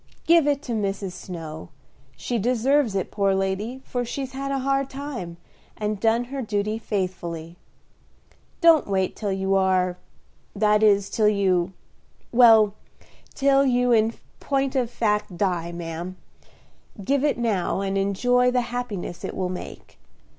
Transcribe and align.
Give 0.25 0.47
it 0.47 0.63
to 0.63 0.71
Mrs. 0.71 1.11
Snow; 1.11 1.69
she 2.17 2.39
deserves 2.39 2.95
it, 2.95 3.11
poor 3.11 3.35
lady, 3.35 3.83
for 3.85 4.03
she's 4.03 4.31
had 4.31 4.49
a 4.49 4.57
hard 4.57 4.89
time, 4.89 5.37
and 5.77 5.99
done 5.99 6.23
her 6.23 6.41
duty 6.41 6.79
faithfully. 6.79 7.55
Don't 8.61 8.87
wait 8.87 9.15
till 9.15 9.31
you 9.31 9.53
are 9.53 9.97
that 10.55 10.81
is, 10.81 11.07
till 11.11 11.27
you 11.29 11.73
well, 12.31 12.73
till 13.35 13.63
you 13.63 13.91
in 13.91 14.15
point 14.39 14.75
of 14.75 14.89
fact 14.89 15.37
die, 15.37 15.71
ma'am. 15.71 16.17
Give 17.05 17.23
it 17.23 17.37
now, 17.37 17.81
and 17.81 17.95
enjoy 17.95 18.49
the 18.49 18.61
happiness 18.73 19.23
it 19.23 19.35
will 19.35 19.49
make. 19.49 19.99